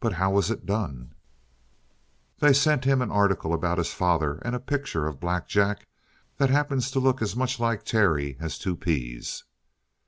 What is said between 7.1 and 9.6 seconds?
as much like Terry as two peas."